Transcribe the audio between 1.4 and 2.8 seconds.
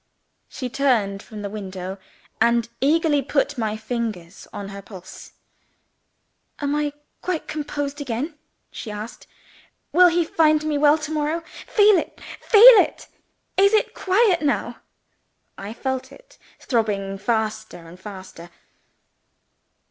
the window, and